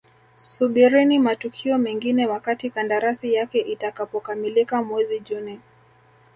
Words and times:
Subirini 0.37 1.19
matukio 1.19 1.77
mengine 1.77 2.27
wakati 2.27 2.69
kandarasi 2.69 3.33
yake 3.33 3.59
itakapokamilika 3.59 4.83
mwezi 4.83 5.19
Juni 5.19 5.59